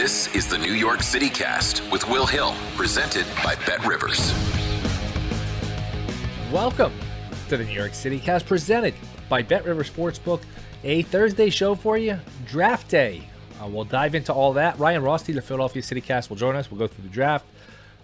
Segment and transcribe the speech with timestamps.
[0.00, 4.32] This is the New York City Cast with Will Hill, presented by Bet Rivers.
[6.50, 6.94] Welcome
[7.50, 8.94] to the New York City Cast, presented
[9.28, 10.40] by Bet River Sportsbook.
[10.84, 13.28] A Thursday show for you, Draft Day.
[13.62, 14.78] Uh, we'll dive into all that.
[14.78, 16.70] Ryan Rothstein, the Philadelphia City Cast, will join us.
[16.70, 17.44] We'll go through the draft.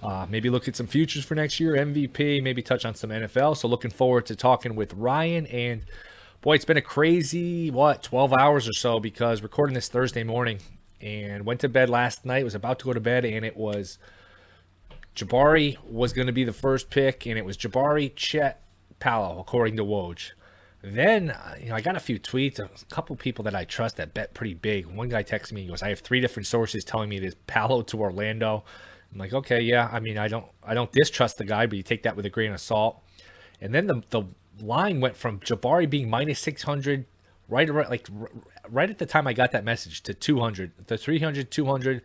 [0.03, 3.56] Uh, maybe look at some futures for next year, MVP, maybe touch on some NFL.
[3.56, 5.47] So looking forward to talking with Ryan.
[5.47, 5.81] And
[6.43, 10.59] boy, it's been a crazy, what, 12 hours or so because recording this Thursday morning
[11.01, 13.99] and went to bed last night, was about to go to bed, and it was
[15.15, 18.62] Jabari was going to be the first pick, and it was Jabari, Chet,
[18.99, 20.33] Paolo, according to Woj.
[20.83, 23.97] Then, uh, you know, I got a few tweets, a couple people that I trust
[23.97, 24.87] that bet pretty big.
[24.87, 27.83] One guy texted me, he goes, I have three different sources telling me this Paolo
[27.83, 28.65] to Orlando.
[29.12, 29.89] I'm like, okay, yeah.
[29.91, 32.31] I mean, I don't, I don't distrust the guy, but you take that with a
[32.31, 33.03] grain of salt.
[33.61, 34.25] And then the the
[34.61, 37.06] line went from Jabari being minus 600
[37.49, 38.09] right around like
[38.71, 42.03] right at the time I got that message to 200, the 300, 200,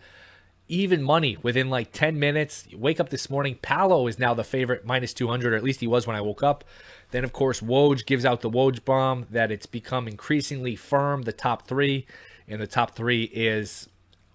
[0.67, 2.67] even money within like 10 minutes.
[2.73, 5.87] Wake up this morning, Paolo is now the favorite minus 200, or at least he
[5.87, 6.63] was when I woke up.
[7.11, 11.33] Then, of course, Woj gives out the Woj bomb that it's become increasingly firm, the
[11.33, 12.05] top three.
[12.47, 13.89] And the top three is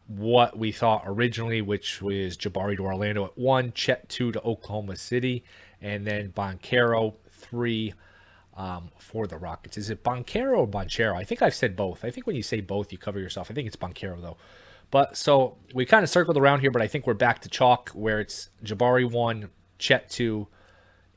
[0.09, 4.97] what we thought originally, which was Jabari to Orlando at one, Chet two to Oklahoma
[4.97, 5.43] City,
[5.81, 7.95] and then Banchero three
[8.57, 9.77] um, for the Rockets.
[9.77, 11.15] Is it Banchero or Banchero?
[11.15, 12.05] I think I've said both.
[12.05, 13.51] I think when you say both, you cover yourself.
[13.51, 14.37] I think it's Banchero though.
[14.91, 17.91] But so we kind of circled around here, but I think we're back to chalk
[17.91, 20.47] where it's Jabari one, Chet two,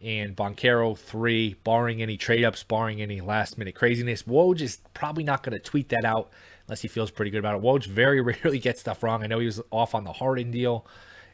[0.01, 4.23] and Banchero three, barring any trade ups, barring any last minute craziness.
[4.23, 6.31] Woj is probably not going to tweet that out
[6.67, 7.61] unless he feels pretty good about it.
[7.61, 9.23] Woj very rarely gets stuff wrong.
[9.23, 10.85] I know he was off on the Harden deal,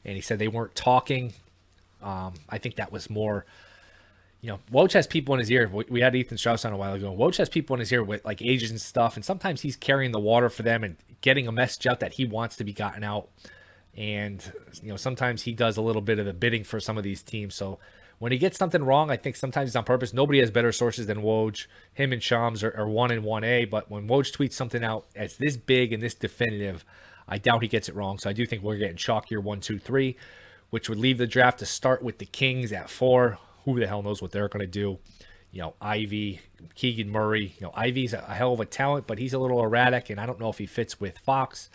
[0.03, 1.33] and he said they weren't talking.
[2.01, 3.45] Um, I think that was more
[4.45, 5.67] you know, Woj has people in his ear.
[5.89, 7.11] We had Ethan Strauss on a while ago.
[7.17, 10.11] Woj has people in his ear with like agents and stuff, and sometimes he's carrying
[10.11, 13.03] the water for them and getting a message out that he wants to be gotten
[13.03, 13.29] out.
[13.97, 14.43] And
[14.83, 17.23] you know, sometimes he does a little bit of the bidding for some of these
[17.23, 17.55] teams.
[17.55, 17.79] So
[18.19, 20.13] when he gets something wrong, I think sometimes it's on purpose.
[20.13, 21.65] Nobody has better sources than Woj.
[21.95, 23.65] Him and Shams are, are one and one A.
[23.65, 26.85] But when Woj tweets something out as this big and this definitive,
[27.27, 28.19] I doubt he gets it wrong.
[28.19, 30.17] So I do think we're getting chalk here one, two, three,
[30.69, 34.01] which would leave the draft to start with the Kings at four who the hell
[34.01, 34.99] knows what they're going to do.
[35.51, 36.39] You know, Ivy,
[36.75, 37.53] Keegan Murray.
[37.59, 40.25] You know, Ivy's a hell of a talent, but he's a little erratic, and I
[40.25, 41.69] don't know if he fits with Fox.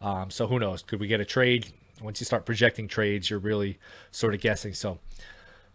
[0.00, 0.82] Um, so who knows?
[0.82, 1.72] Could we get a trade?
[2.02, 3.78] Once you start projecting trades, you're really
[4.10, 4.74] sort of guessing.
[4.74, 4.98] So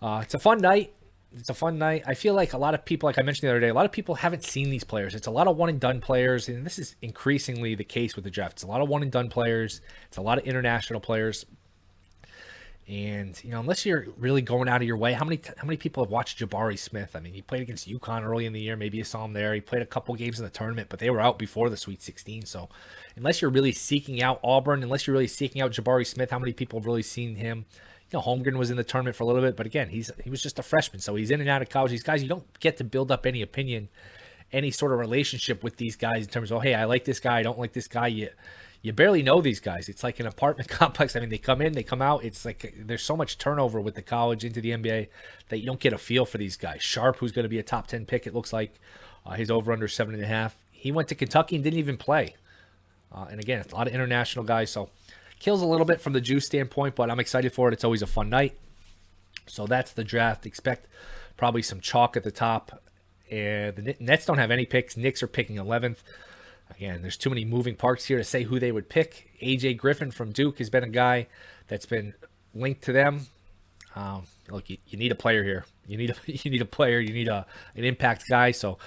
[0.01, 0.94] uh, it's a fun night.
[1.36, 2.03] It's a fun night.
[2.07, 3.86] I feel like a lot of people, like I mentioned the other day, a lot
[3.86, 5.13] of people haven't seen these players.
[5.13, 8.24] It's a lot of one and done players, and this is increasingly the case with
[8.24, 8.53] the draft.
[8.53, 9.81] It's a lot of one and done players.
[10.07, 11.45] It's a lot of international players
[12.89, 15.77] And you know, unless you're really going out of your way, how many how many
[15.77, 17.15] people have watched Jabari Smith?
[17.15, 18.75] I mean, he played against UConn early in the year.
[18.75, 19.53] Maybe you saw him there.
[19.53, 22.01] He played a couple games in the tournament, but they were out before the Sweet
[22.01, 22.47] 16.
[22.47, 22.68] So,
[23.15, 26.51] unless you're really seeking out Auburn, unless you're really seeking out Jabari Smith, how many
[26.51, 27.65] people have really seen him?
[28.12, 30.31] You know, Holmgren was in the tournament for a little bit, but again, he's he
[30.31, 31.91] was just a freshman, so he's in and out of college.
[31.91, 33.89] These guys, you don't get to build up any opinion,
[34.51, 37.19] any sort of relationship with these guys in terms of, oh, hey, I like this
[37.19, 38.07] guy, I don't like this guy.
[38.07, 38.30] You
[38.81, 39.89] you barely know these guys.
[39.89, 41.15] It's like an apartment complex.
[41.15, 42.23] I mean, they come in, they come out.
[42.23, 45.07] It's like there's so much turnover with the college into the NBA
[45.49, 46.81] that you don't get a feel for these guys.
[46.81, 48.73] Sharp, who's going to be a top 10 pick, it looks like,
[49.25, 50.55] uh, he's over under seven and a half.
[50.71, 52.35] He went to Kentucky and didn't even play.
[53.11, 54.71] Uh, and again, it's a lot of international guys.
[54.71, 54.89] So
[55.39, 57.73] kills a little bit from the juice standpoint, but I'm excited for it.
[57.73, 58.57] It's always a fun night.
[59.45, 60.45] So that's the draft.
[60.45, 60.87] Expect
[61.35, 62.81] probably some chalk at the top.
[63.29, 64.95] And the Nets don't have any picks.
[64.95, 65.97] Knicks are picking 11th.
[66.71, 69.31] Again, there's too many moving parts here to say who they would pick.
[69.42, 71.27] AJ Griffin from Duke has been a guy
[71.68, 72.13] that's been
[72.54, 73.27] linked to them.
[73.95, 75.66] Um, look, you, you, need a player here.
[75.88, 77.00] You need a you need a player.
[77.00, 77.45] You need a
[77.75, 78.51] an impact guy.
[78.51, 78.77] So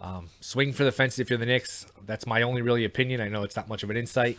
[0.00, 1.86] um, swing for the fences if you're the Knicks.
[2.06, 3.20] That's my only really opinion.
[3.20, 4.38] I know it's not much of an insight.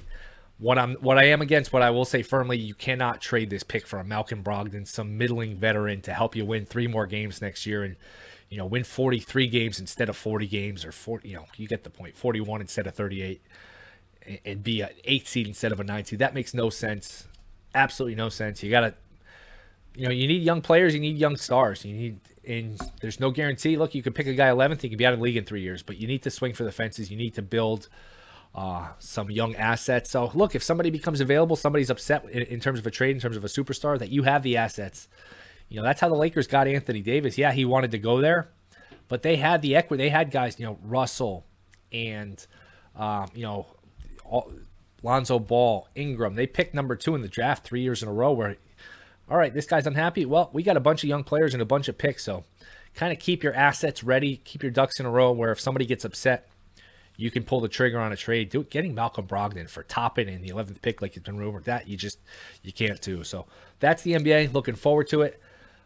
[0.58, 3.64] What I'm what I am against, what I will say firmly, you cannot trade this
[3.64, 7.42] pick for a Malcolm Brogdon, some middling veteran, to help you win three more games
[7.42, 7.96] next year and
[8.50, 11.84] you know, win 43 games instead of 40 games or 40, you know, you get
[11.84, 13.42] the point, 41 instead of 38
[14.46, 16.20] and be an eight seed instead of a nine seed.
[16.20, 17.28] That makes no sense.
[17.74, 18.62] Absolutely no sense.
[18.64, 18.94] You got to,
[19.96, 21.86] you know, you need young players, you need young stars.
[21.86, 23.78] You need, and there's no guarantee.
[23.78, 25.46] Look, you could pick a guy 11th, he can be out of the league in
[25.46, 27.12] three years, but you need to swing for the fences.
[27.12, 27.88] You need to build
[28.56, 30.10] uh, some young assets.
[30.10, 33.22] So, look, if somebody becomes available, somebody's upset in, in terms of a trade, in
[33.22, 35.08] terms of a superstar, that you have the assets
[35.70, 37.38] you know, that's how the Lakers got Anthony Davis.
[37.38, 38.50] Yeah, he wanted to go there,
[39.08, 40.04] but they had the equity.
[40.04, 41.46] They had guys, you know, Russell
[41.92, 42.46] and,
[42.96, 43.68] um, you know,
[44.26, 44.52] all,
[45.04, 46.36] Lonzo Ball, Ingram.
[46.36, 48.32] They picked number two in the draft three years in a row.
[48.34, 48.58] Where,
[49.30, 50.26] all right, this guy's unhappy.
[50.26, 52.24] Well, we got a bunch of young players and a bunch of picks.
[52.24, 52.44] So,
[52.96, 55.32] kind of keep your assets ready, keep your ducks in a row.
[55.32, 56.50] Where if somebody gets upset,
[57.16, 58.50] you can pull the trigger on a trade.
[58.50, 61.88] Do getting Malcolm Brogdon for topping in the 11th pick, like it's been rumored, that
[61.88, 62.20] you just
[62.64, 63.24] you can't do.
[63.24, 63.46] So
[63.80, 64.54] that's the NBA.
[64.54, 65.40] Looking forward to it.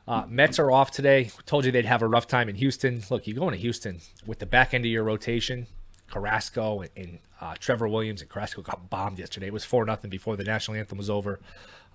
[0.08, 1.32] Uh, Mets are off today.
[1.46, 3.04] Told you they'd have a rough time in Houston.
[3.10, 5.68] Look, you go into Houston with the back end of your rotation.
[6.10, 9.48] Carrasco and, and uh, Trevor Williams and Carrasco got bombed yesterday.
[9.48, 11.40] It was four nothing before the national anthem was over.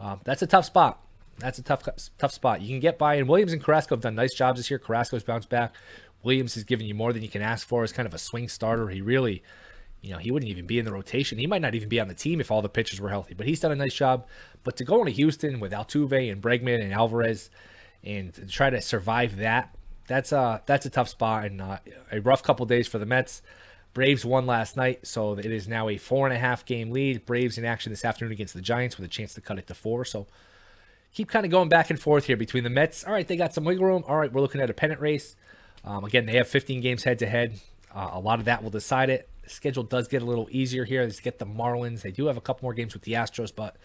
[0.00, 1.02] Um, that's a tough spot.
[1.38, 1.84] That's a tough
[2.18, 2.62] tough spot.
[2.62, 4.78] You can get by, and Williams and Carrasco have done nice jobs this year.
[4.78, 5.74] Carrasco's bounced back.
[6.24, 7.84] Williams has given you more than you can ask for.
[7.84, 9.44] As kind of a swing starter, he really,
[10.02, 11.38] you know, he wouldn't even be in the rotation.
[11.38, 13.34] He might not even be on the team if all the pitchers were healthy.
[13.34, 14.26] But he's done a nice job.
[14.64, 17.50] But to go into Houston with Altuve and Bregman and Alvarez
[18.04, 19.74] and try to survive that,
[20.08, 21.78] that's a that's a tough spot and uh,
[22.10, 23.42] a rough couple days for the Mets.
[23.94, 27.24] Braves won last night, so it is now a four and a half game lead.
[27.26, 29.74] Braves in action this afternoon against the Giants with a chance to cut it to
[29.74, 30.04] four.
[30.04, 30.26] So
[31.12, 33.04] keep kind of going back and forth here between the Mets.
[33.04, 34.04] All right, they got some wiggle room.
[34.06, 35.36] All right, we're looking at a pennant race.
[35.84, 37.60] Um, again, they have 15 games head to head.
[37.94, 39.28] A lot of that will decide it.
[39.42, 41.06] The schedule does get a little easier here.
[41.06, 42.02] They get the Marlins.
[42.02, 43.76] They do have a couple more games with the Astros, but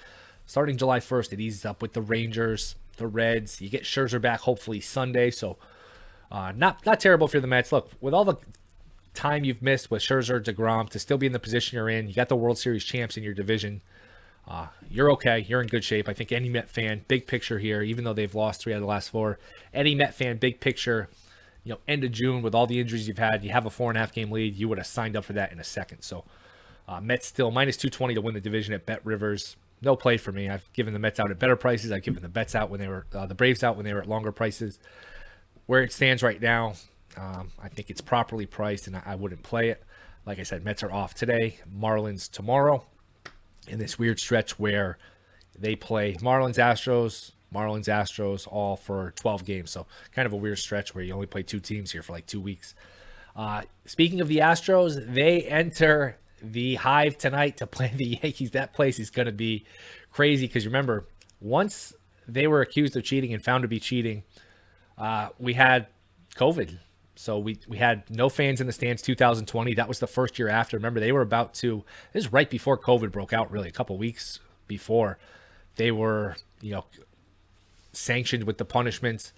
[0.46, 3.62] starting July 1st, it eases up with the Rangers, the Reds.
[3.62, 5.58] You get Scherzer back hopefully Sunday, so
[6.32, 7.72] uh, not not terrible for the Mets.
[7.72, 8.38] Look, with all the
[9.14, 12.14] time you've missed with Scherzer, Degrom, to still be in the position you're in, you
[12.14, 13.82] got the World Series champs in your division.
[14.48, 15.46] Uh, you're okay.
[15.48, 16.10] You're in good shape.
[16.10, 18.82] I think any Met fan, big picture here, even though they've lost three out of
[18.82, 19.40] the last four,
[19.74, 21.08] any Met fan, big picture,
[21.64, 23.90] you know, end of June with all the injuries you've had, you have a four
[23.90, 24.56] and a half game lead.
[24.56, 26.02] You would have signed up for that in a second.
[26.02, 26.26] So,
[26.88, 30.32] uh, Mets still minus 220 to win the division at Bet Rivers no play for
[30.32, 30.50] me.
[30.50, 31.92] I've given the Mets out at better prices.
[31.92, 34.02] I've given the bets out when they were uh, the Braves out when they were
[34.02, 34.80] at longer prices.
[35.66, 36.74] Where it stands right now,
[37.18, 39.84] um, I think it's properly priced, and I, I, wouldn't play it.
[40.26, 41.60] Like I said, Mets are off today.
[41.74, 42.86] Marlins tomorrow.
[43.68, 44.98] In this weird stretch where
[45.58, 49.72] they play Marlins, Astros, Marlins, Astros, all for 12 games.
[49.72, 52.26] So kind of a weird stretch where you only play two teams here for like
[52.26, 52.76] two weeks.
[53.36, 58.52] Uh, speaking of the Astros, they enter the Hive tonight to play the Yankees.
[58.52, 59.66] That place is going to be
[60.12, 61.08] crazy because remember,
[61.40, 61.94] once
[62.28, 64.24] they were accused of cheating and found to be cheating,
[64.98, 65.88] uh, we had
[66.36, 66.78] COVID.
[67.16, 69.76] So we, we had no fans in the stands 2020.
[69.76, 70.78] That was the first year after.
[70.78, 73.98] Remember, they were about to, this is right before COVID broke out, really, a couple
[73.98, 75.20] weeks before.
[75.76, 76.86] They were, you know,
[77.92, 79.32] sanctioned with the punishments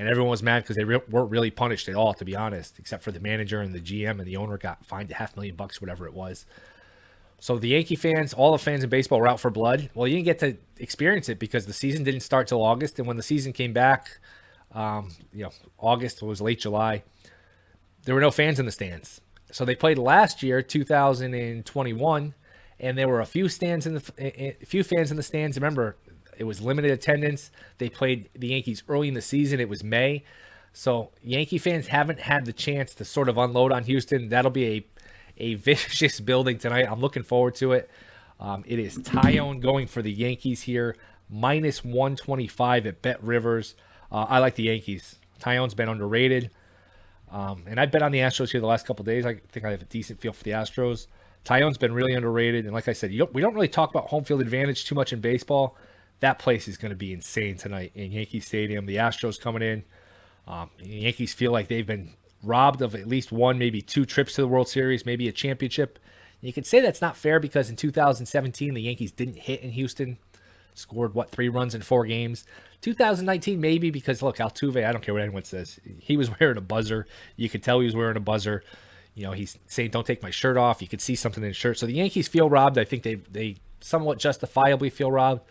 [0.00, 2.78] and everyone was mad because they re- weren't really punished at all, to be honest,
[2.78, 5.56] except for the manager and the GM and the owner got fined a half million
[5.56, 6.46] bucks, whatever it was.
[7.38, 9.90] So the Yankee fans, all the fans in baseball were out for blood.
[9.92, 13.06] Well, you didn't get to experience it because the season didn't start till August, and
[13.06, 14.20] when the season came back,
[14.72, 17.02] um, you know, August was late July.
[18.04, 19.20] There were no fans in the stands,
[19.52, 22.34] so they played last year, 2021,
[22.78, 25.58] and there were a few stands in the a few fans in the stands.
[25.58, 25.96] Remember,
[26.40, 27.50] It was limited attendance.
[27.76, 29.60] They played the Yankees early in the season.
[29.60, 30.24] It was May.
[30.72, 34.30] So Yankee fans haven't had the chance to sort of unload on Houston.
[34.30, 34.86] That'll be a
[35.36, 36.86] a vicious building tonight.
[36.90, 37.90] I'm looking forward to it.
[38.40, 40.96] Um, it is Taillon going for the Yankees here,
[41.28, 43.74] minus 125 at Bet Rivers.
[44.10, 45.16] Uh, I like the Yankees.
[45.40, 46.50] Taillon's been underrated.
[47.30, 49.26] Um, and I've been on the Astros here the last couple days.
[49.26, 51.06] I think I have a decent feel for the Astros.
[51.44, 52.64] Taillon's been really underrated.
[52.64, 55.12] And like I said, don't, we don't really talk about home field advantage too much
[55.12, 55.76] in baseball.
[56.20, 58.86] That place is going to be insane tonight in Yankee Stadium.
[58.86, 59.84] The Astros coming in.
[60.46, 64.42] Um, Yankees feel like they've been robbed of at least one, maybe two trips to
[64.42, 65.98] the World Series, maybe a championship.
[66.40, 70.18] You could say that's not fair because in 2017 the Yankees didn't hit in Houston,
[70.74, 72.44] scored what three runs in four games.
[72.80, 76.62] 2019 maybe because look Altuve, I don't care what anyone says, he was wearing a
[76.62, 77.06] buzzer.
[77.36, 78.64] You could tell he was wearing a buzzer.
[79.14, 80.80] You know he's saying don't take my shirt off.
[80.80, 81.78] You could see something in his shirt.
[81.78, 82.78] So the Yankees feel robbed.
[82.78, 85.42] I think they they somewhat justifiably feel robbed.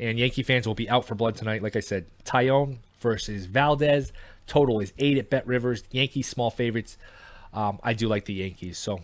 [0.00, 1.62] And Yankee fans will be out for blood tonight.
[1.62, 4.12] Like I said, Taillon versus Valdez.
[4.46, 5.84] Total is eight at Bet Rivers.
[5.90, 6.96] Yankees small favorites.
[7.52, 8.78] Um, I do like the Yankees.
[8.78, 9.00] So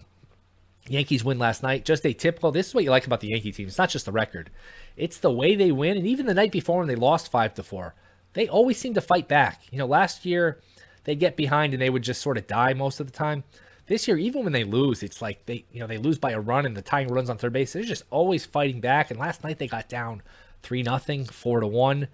[0.88, 1.84] Yankees win last night.
[1.84, 2.50] Just a typical.
[2.50, 3.68] This is what you like about the Yankee team.
[3.68, 4.50] It's not just the record;
[4.96, 5.98] it's the way they win.
[5.98, 7.94] And even the night before when they lost five to four,
[8.32, 9.62] they always seem to fight back.
[9.70, 10.60] You know, last year
[11.04, 13.44] they get behind and they would just sort of die most of the time.
[13.86, 16.40] This year, even when they lose, it's like they, you know, they lose by a
[16.40, 17.72] run and the tying runs on third base.
[17.72, 19.10] They're just always fighting back.
[19.10, 20.22] And last night they got down
[20.66, 22.08] three nothing, four to one.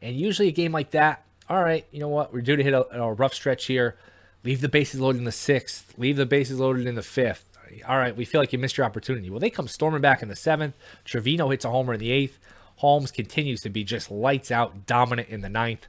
[0.00, 2.32] And usually a game like that, all right, you know what?
[2.32, 3.96] We're due to hit a, a rough stretch here.
[4.44, 5.94] Leave the bases loaded in the sixth.
[5.98, 7.44] Leave the bases loaded in the fifth.
[7.86, 9.28] All right, we feel like you missed your opportunity.
[9.28, 10.76] Well, they come storming back in the seventh.
[11.04, 12.38] Trevino hits a homer in the eighth.
[12.76, 15.86] Holmes continues to be just lights out, dominant in the ninth,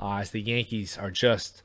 [0.00, 1.62] uh, as the Yankees are just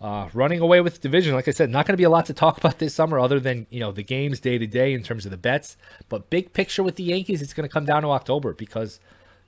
[0.00, 1.34] uh, running away with division.
[1.34, 3.40] Like I said, not going to be a lot to talk about this summer, other
[3.40, 5.76] than you know the games day to day in terms of the bets.
[6.08, 9.00] But big picture with the Yankees, it's going to come down to October because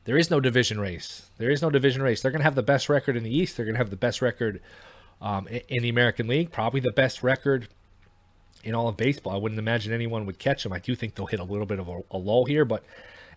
[0.06, 1.30] there is no division race.
[1.36, 2.22] There is no division race.
[2.22, 3.56] They're going to have the best record in the East.
[3.56, 4.60] They're going to have the best record
[5.20, 7.68] um, in the American League, probably the best record
[8.62, 9.34] in all of baseball.
[9.34, 10.72] I wouldn't imagine anyone would catch them.
[10.72, 12.84] I do think they'll hit a little bit of a, a lull here, but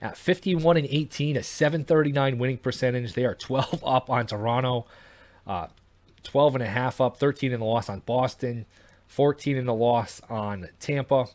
[0.02, 4.86] at 51 and 18, a 739 winning percentage, they are 12 up on Toronto,
[5.48, 5.68] uh,
[6.24, 8.66] 12 and a half up, 13 in the loss on Boston,
[9.08, 11.26] 14 in the loss on Tampa.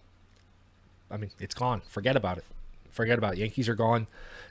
[1.10, 1.82] I mean, it's gone.
[1.88, 2.44] Forget about it.
[2.90, 3.38] Forget about it.
[3.38, 4.06] Yankees are gone.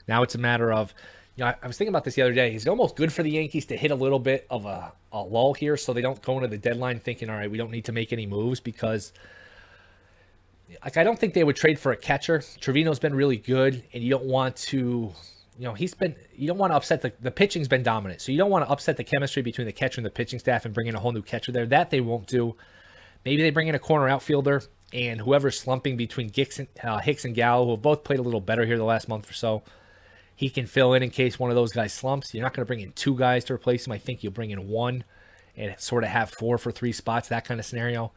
[0.06, 0.94] Now it's a matter of,
[1.36, 2.54] you know, I, I was thinking about this the other day.
[2.54, 5.20] Is it almost good for the Yankees to hit a little bit of a, a
[5.20, 7.86] lull here so they don't go into the deadline thinking, all right, we don't need
[7.86, 9.12] to make any moves because,
[10.84, 12.38] like, I don't think they would trade for a catcher.
[12.38, 15.12] Trevino's been really good, and you don't want to,
[15.58, 18.20] you know, he's been, you don't want to upset the, the pitching's been dominant.
[18.20, 20.64] So you don't want to upset the chemistry between the catcher and the pitching staff
[20.64, 21.66] and bring in a whole new catcher there.
[21.66, 22.54] That they won't do.
[23.24, 27.34] Maybe they bring in a corner outfielder and whoever's slumping between Gixon, uh, Hicks and
[27.34, 29.62] Gallo, who have both played a little better here the last month or so
[30.36, 32.34] he can fill in in case one of those guys slumps.
[32.34, 33.92] You're not going to bring in two guys to replace him.
[33.92, 35.04] I think you'll bring in one
[35.56, 38.12] and sort of have four for three spots, that kind of scenario.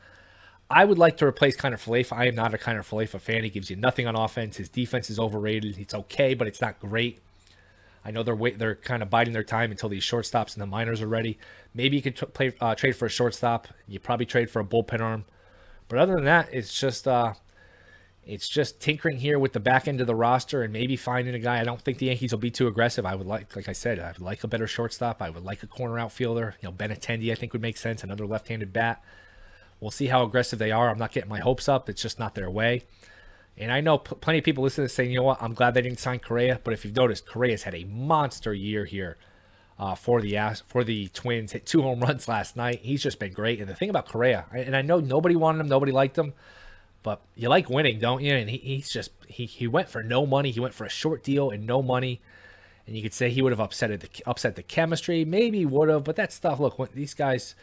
[0.70, 2.18] I would like to replace Kiner Falefa.
[2.18, 3.44] I am not a Kiner Falefa fan.
[3.44, 4.58] He gives you nothing on offense.
[4.58, 5.78] His defense is overrated.
[5.78, 7.20] It's okay, but it's not great.
[8.04, 10.66] I know they're wait, they're kind of biding their time until these shortstops and the
[10.66, 11.38] minors are ready.
[11.74, 13.68] Maybe you could t- play uh, trade for a shortstop.
[13.88, 15.26] You probably trade for a bullpen arm,
[15.90, 17.34] but other than that, it's just uh,
[18.28, 21.40] it's just tinkering here with the back end of the roster and maybe finding a
[21.40, 21.60] guy.
[21.60, 23.06] I don't think the Yankees will be too aggressive.
[23.06, 25.22] I would like, like I said, I would like a better shortstop.
[25.22, 26.56] I would like a corner outfielder.
[26.62, 28.04] You know, Benintendi I think would make sense.
[28.04, 29.02] Another left-handed bat.
[29.80, 30.90] We'll see how aggressive they are.
[30.90, 31.90] I'm not getting my hopes up.
[31.90, 32.84] It's just not their way.
[33.58, 35.82] And I know pl- plenty of people listening saying, you know what, I'm glad they
[35.82, 36.60] didn't sign Correa.
[36.64, 39.18] But if you've noticed, Correa's had a monster year here
[39.80, 41.54] uh, for the for the Twins.
[41.54, 42.82] Hit two home runs last night.
[42.84, 43.60] He's just been great.
[43.60, 46.34] And the thing about Correa, and I know nobody wanted him, nobody liked him.
[47.08, 48.34] But you like winning, don't you?
[48.34, 50.52] And he, he's just he, he went for no money.
[50.52, 52.20] He went for a short deal and no money.
[52.86, 56.04] And you could say he would have upset the upset the chemistry, maybe would have,
[56.04, 56.60] but that stuff.
[56.60, 57.56] Look, when these guys,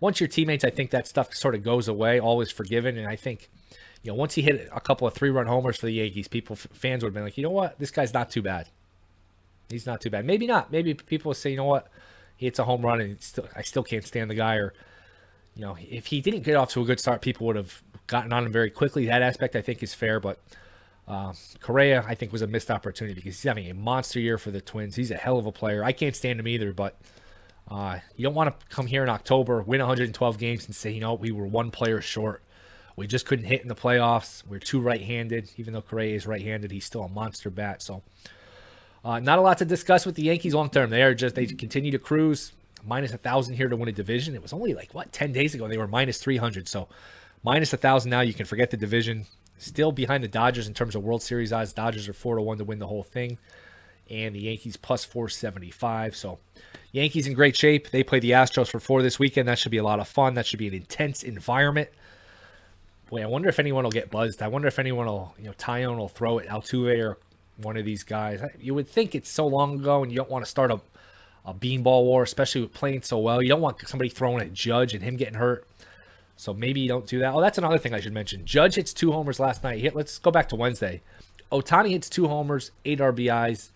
[0.00, 2.20] once your teammates, I think that stuff sort of goes away.
[2.20, 3.48] Always forgiven, and I think,
[4.02, 6.56] you know, once he hit a couple of three run homers for the Yankees, people
[6.56, 8.68] fans would have been like, you know what, this guy's not too bad.
[9.70, 10.26] He's not too bad.
[10.26, 10.70] Maybe not.
[10.70, 11.88] Maybe people say, you know what,
[12.36, 14.74] he hits a home run and still, I still can't stand the guy, or
[15.54, 18.32] you know, if he didn't get off to a good start, people would have gotten
[18.32, 19.06] on him very quickly.
[19.06, 20.40] That aspect I think is fair, but
[21.08, 24.50] uh, Correa I think was a missed opportunity because he's having a monster year for
[24.50, 24.96] the Twins.
[24.96, 25.82] He's a hell of a player.
[25.82, 26.96] I can't stand him either, but
[27.70, 31.00] uh, you don't want to come here in October, win 112 games, and say, you
[31.00, 32.42] know, we were one player short.
[32.96, 34.44] We just couldn't hit in the playoffs.
[34.46, 35.50] We're too right-handed.
[35.56, 37.80] Even though Correa is right-handed, he's still a monster bat.
[37.80, 38.02] So,
[39.04, 40.90] uh, not a lot to discuss with the Yankees long term.
[40.90, 42.52] They are just they continue to cruise
[42.84, 44.34] minus a thousand here to win a division.
[44.34, 46.68] It was only like what 10 days ago they were minus 300.
[46.68, 46.88] So
[47.42, 48.20] minus a thousand now.
[48.20, 49.26] You can forget the division.
[49.58, 51.72] Still behind the Dodgers in terms of World Series odds.
[51.72, 53.38] Dodgers are four to one to win the whole thing.
[54.10, 56.16] and the Yankees plus 475.
[56.16, 56.38] So,
[56.92, 57.90] Yankees in great shape.
[57.90, 59.46] They play the Astros for four this weekend.
[59.48, 60.34] That should be a lot of fun.
[60.34, 61.88] That should be an intense environment.
[63.08, 64.42] Boy, I wonder if anyone will get buzzed.
[64.42, 67.18] I wonder if anyone will, you know, Taillon will throw it, Altuve or
[67.58, 68.40] one of these guys.
[68.60, 70.80] You would think it's so long ago, and you don't want to start a,
[71.44, 73.42] a beanball war, especially with playing so well.
[73.42, 75.66] You don't want somebody throwing at Judge and him getting hurt.
[76.36, 77.34] So maybe you don't do that.
[77.34, 78.46] Oh, that's another thing I should mention.
[78.46, 79.80] Judge hits two homers last night.
[79.80, 81.02] Hit, let's go back to Wednesday.
[81.52, 83.70] Ohtani hits two homers, eight RBIs.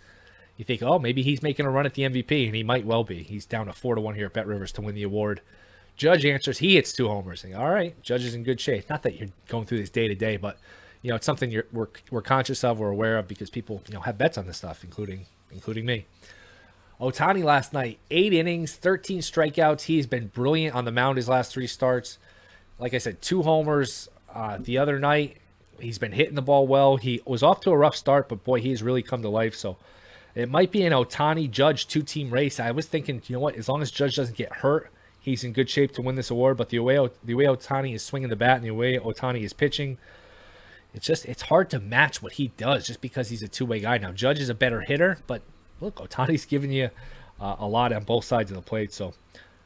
[0.57, 3.05] You think, oh, maybe he's making a run at the MVP, and he might well
[3.05, 3.23] be.
[3.23, 5.41] He's down to four to one here at Bet Rivers to win the award.
[5.97, 7.45] Judge answers, he hits two homers.
[7.45, 8.89] And, All right, Judge is in good shape.
[8.89, 10.59] Not that you're going through this day to day, but
[11.03, 13.95] you know it's something you're, we're we're conscious of, we're aware of because people you
[13.95, 16.07] know have bets on this stuff, including including me.
[17.01, 19.83] Ohtani last night, eight innings, 13 strikeouts.
[19.83, 22.19] He's been brilliant on the mound his last three starts.
[22.79, 25.39] Like I said, two homers uh, the other night.
[25.81, 26.97] He's been hitting the ball well.
[26.97, 29.57] He was off to a rough start, but boy, he's really come to life.
[29.57, 29.77] So
[30.35, 32.61] it might be an Ohtani Judge two team race.
[32.61, 33.57] I was thinking, you know what?
[33.57, 36.57] As long as Judge doesn't get hurt, he's in good shape to win this award.
[36.57, 39.53] But the way the way Ohtani is swinging the bat and the way Ohtani is
[39.53, 39.99] pitching,
[40.93, 43.81] it's just it's hard to match what he does just because he's a two way
[43.81, 43.99] guy.
[43.99, 45.43] Now Judge is a better hitter, but
[45.81, 46.91] look, Ohtani's giving you
[47.41, 48.93] uh, a lot on both sides of the plate.
[48.93, 49.15] So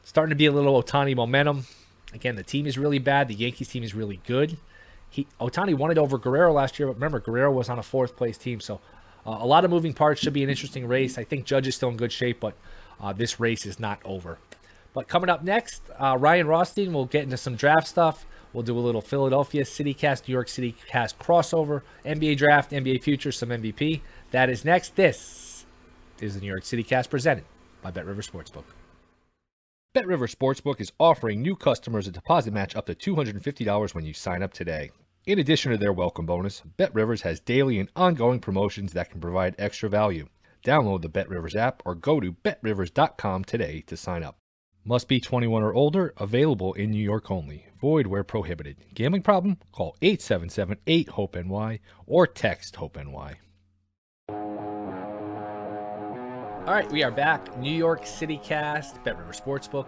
[0.03, 1.65] starting to be a little Ohtani momentum.
[2.13, 3.27] Again, the team is really bad.
[3.27, 4.57] The Yankees team is really good.
[5.09, 8.15] He Ohtani won it over Guerrero last year, but remember Guerrero was on a fourth
[8.15, 8.79] place team, so
[9.25, 10.21] uh, a lot of moving parts.
[10.21, 11.17] Should be an interesting race.
[11.17, 12.55] I think Judge is still in good shape, but
[13.01, 14.37] uh, this race is not over.
[14.93, 18.25] But coming up next, uh, Ryan Rothstein will get into some draft stuff.
[18.53, 23.03] We'll do a little Philadelphia City Cast, New York City Cast crossover, NBA draft, NBA
[23.03, 24.01] future, some MVP.
[24.31, 24.95] That is next.
[24.95, 25.48] This
[26.21, 27.45] is the New York City Cast presented
[27.81, 28.63] by Bet River Sportsbook.
[29.93, 34.13] Bet River Sportsbook is offering new customers a deposit match up to $250 when you
[34.13, 34.91] sign up today.
[35.25, 39.19] In addition to their welcome bonus, Bet Rivers has daily and ongoing promotions that can
[39.19, 40.27] provide extra value.
[40.63, 44.37] Download the Bet Rivers app or go to betrivers.com today to sign up.
[44.85, 47.65] Must be 21 or older, available in New York only.
[47.81, 48.77] Void where prohibited.
[48.93, 49.57] Gambling problem?
[49.71, 53.39] Call 877-8-HOPE-NY or text HOPE-NY.
[56.69, 57.57] All right, we are back.
[57.57, 59.87] New York City cast, Bet River Sportsbook.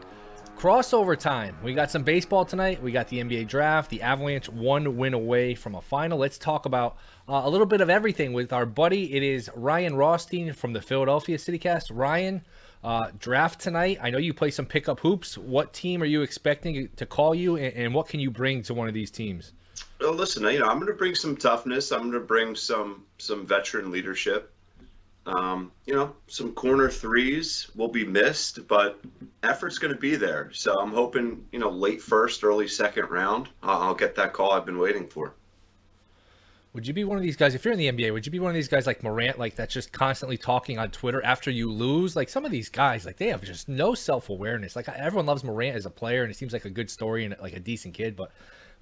[0.58, 1.56] Crossover time.
[1.64, 2.82] We got some baseball tonight.
[2.82, 3.92] We got the NBA draft.
[3.92, 6.18] The Avalanche one win away from a final.
[6.18, 6.98] Let's talk about
[7.30, 9.14] uh, a little bit of everything with our buddy.
[9.14, 11.92] It is Ryan Rothstein from the Philadelphia CityCast.
[11.92, 12.42] Ryan,
[12.84, 14.00] uh, draft tonight.
[14.02, 15.38] I know you play some pickup hoops.
[15.38, 18.74] What team are you expecting to call you, and, and what can you bring to
[18.74, 19.54] one of these teams?
[20.00, 21.92] Well, listen, you know, I'm going to bring some toughness.
[21.92, 24.52] I'm going to bring some some veteran leadership.
[25.26, 29.00] Um, you know, some corner threes will be missed, but
[29.44, 30.50] effort's going to be there.
[30.52, 34.52] So I'm hoping, you know, late first, early second round, I'll, I'll get that call
[34.52, 35.36] I've been waiting for.
[36.74, 38.14] Would you be one of these guys if you're in the NBA?
[38.14, 40.90] Would you be one of these guys like Morant, like that's just constantly talking on
[40.90, 42.16] Twitter after you lose?
[42.16, 44.76] Like some of these guys, like they have just no self awareness.
[44.76, 47.36] Like everyone loves Morant as a player, and it seems like a good story and
[47.42, 48.32] like a decent kid, but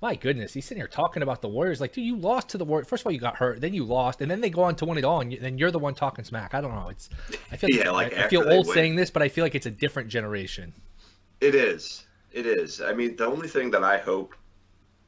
[0.02, 1.82] my goodness, he's sitting here talking about the Warriors.
[1.82, 2.88] Like, dude, you lost to the Warriors.
[2.88, 4.86] First of all, you got hurt, then you lost, and then they go on to
[4.86, 6.54] win it all, and then you're the one talking smack.
[6.54, 6.90] I don't know.
[6.90, 7.10] It's
[7.52, 8.74] I feel yeah, like, I, I feel old win.
[8.74, 10.74] saying this, but I feel like it's a different generation.
[11.42, 12.06] It is.
[12.32, 12.82] It is.
[12.82, 14.36] I mean, the only thing that I hope,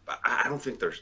[0.07, 0.95] I don't think they're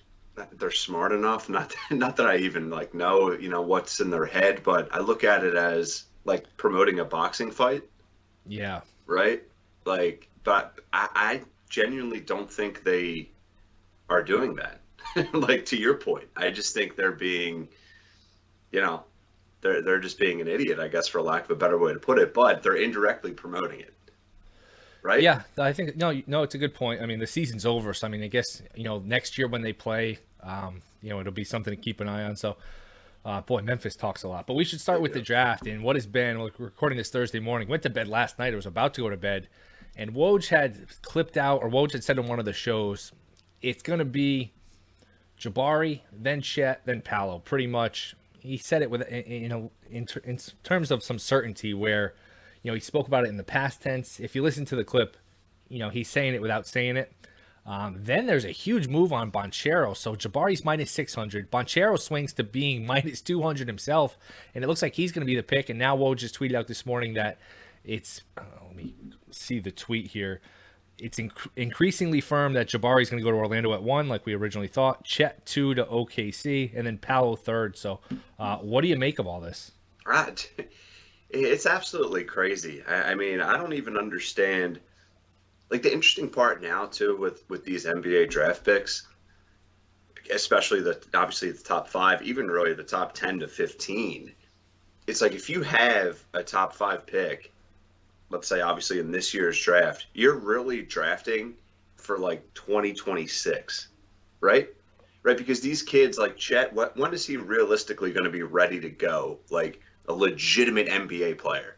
[0.54, 1.49] they're smart enough.
[1.49, 4.99] Not not that I even like know you know what's in their head, but I
[4.99, 7.84] look at it as like promoting a boxing fight.
[8.45, 8.82] Yeah.
[9.06, 9.43] Right.
[9.86, 13.32] Like, but I, I genuinely don't think they
[14.10, 14.80] are doing that.
[15.34, 17.67] like to your point, I just think they're being,
[18.72, 19.04] you know,
[19.62, 22.00] they're they're just being an idiot, I guess, for lack of a better way to
[22.00, 22.34] put it.
[22.34, 23.93] But they're indirectly promoting it,
[25.02, 25.22] right?
[25.22, 27.02] Yeah, I think no, no, it's a good point.
[27.02, 29.62] I mean, the season's over, so I mean, I guess you know next year when
[29.62, 32.36] they play, um, you know, it'll be something to keep an eye on.
[32.36, 32.58] So.
[33.26, 35.98] Uh, boy, Memphis talks a lot, but we should start with the draft and what
[35.98, 36.39] has been.
[36.58, 37.67] Recording this Thursday morning.
[37.67, 38.54] Went to bed last night.
[38.54, 39.50] I was about to go to bed,
[39.98, 43.12] and Woj had clipped out, or Woj had said on one of the shows
[43.62, 44.52] it's going to be
[45.39, 47.39] Jabari, then Chet, then Paolo.
[47.39, 51.74] Pretty much, he said it with you know in, in terms of some certainty.
[51.74, 52.13] Where
[52.62, 54.19] you know he spoke about it in the past tense.
[54.19, 55.17] If you listen to the clip,
[55.69, 57.12] you know he's saying it without saying it.
[57.65, 59.95] Um, then there's a huge move on Banchero.
[59.95, 61.52] So Jabari's minus 600.
[61.52, 64.17] Banchero swings to being minus 200 himself,
[64.56, 65.69] and it looks like he's going to be the pick.
[65.69, 67.38] And now Woj just tweeted out this morning that
[67.84, 68.22] it's.
[68.38, 68.93] Uh, let me
[69.32, 70.41] see the tweet here
[71.02, 74.26] it's inc- increasingly firm that Jabari is going to go to Orlando at one, like
[74.26, 75.04] we originally thought.
[75.04, 77.78] Chet two to OKC, and then Paolo third.
[77.78, 78.00] So,
[78.38, 79.72] uh, what do you make of all this?
[80.06, 80.50] Right,
[81.30, 82.84] it's absolutely crazy.
[82.88, 84.80] I, I mean, I don't even understand.
[85.70, 89.08] Like the interesting part now too with with these NBA draft picks,
[90.34, 94.32] especially the obviously the top five, even really the top ten to fifteen,
[95.06, 97.52] it's like if you have a top five pick,
[98.30, 101.56] let's say obviously in this year's draft, you're really drafting
[101.96, 103.89] for like 2026,
[104.42, 104.70] right?
[105.22, 108.80] Right, because these kids like Chet, what, when is he realistically going to be ready
[108.80, 109.39] to go?
[109.50, 111.76] Like a legitimate NBA player?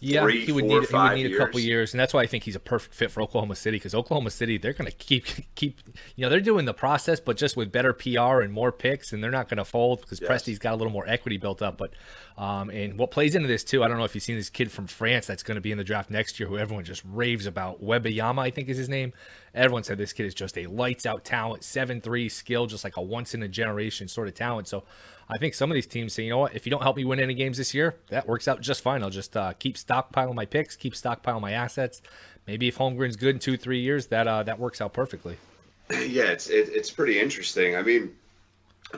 [0.00, 1.66] Yeah, Three, he would four, need he would need a couple years.
[1.66, 4.30] years, and that's why I think he's a perfect fit for Oklahoma City because Oklahoma
[4.30, 5.80] City they're going to keep keep
[6.16, 9.22] you know they're doing the process, but just with better PR and more picks, and
[9.22, 10.30] they're not going to fold because Yes.
[10.30, 11.78] Presti's got a little more equity built up.
[11.78, 11.92] But
[12.36, 14.70] um, and what plays into this too, I don't know if you've seen this kid
[14.70, 17.46] from France that's going to be in the draft next year, who everyone just raves
[17.46, 17.82] about.
[17.82, 19.12] Wembanyama, I think is his name.
[19.54, 22.96] Everyone said this kid is just a lights out talent, seven three skill, just like
[22.96, 24.68] a once in a generation sort of talent.
[24.68, 24.84] So.
[25.28, 27.04] I think some of these teams say, you know what, if you don't help me
[27.04, 29.02] win any games this year, that works out just fine.
[29.02, 32.00] I'll just uh, keep stockpiling my picks, keep stockpiling my assets.
[32.46, 35.36] Maybe if Holmgren's good in two, three years, that uh, that works out perfectly.
[35.88, 37.76] Yeah, it's it, it's pretty interesting.
[37.76, 38.12] I mean,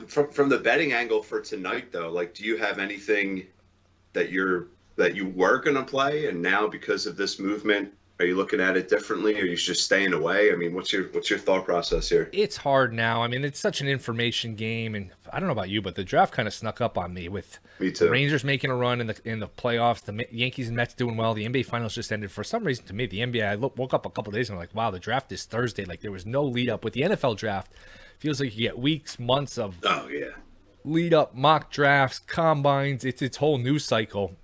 [0.07, 3.45] from from the betting angle for tonight, though, like, do you have anything
[4.13, 8.35] that you're that you were gonna play, and now because of this movement, are you
[8.35, 9.35] looking at it differently?
[9.39, 10.51] Or are you just staying away?
[10.51, 12.29] I mean, what's your what's your thought process here?
[12.33, 13.23] It's hard now.
[13.23, 16.03] I mean, it's such an information game, and I don't know about you, but the
[16.03, 18.09] draft kind of snuck up on me with Me too.
[18.09, 21.33] Rangers making a run in the in the playoffs, the Yankees and Mets doing well.
[21.33, 22.29] The NBA Finals just ended.
[22.31, 23.47] For some reason, to me, the NBA.
[23.47, 25.85] I look, woke up a couple days and I'm like, wow, the draft is Thursday.
[25.85, 27.71] Like there was no lead up with the NFL draft.
[28.19, 30.31] Feels like you get weeks, months of Oh yeah,
[30.83, 33.05] lead up mock drafts, combines.
[33.05, 34.35] It's its whole news cycle.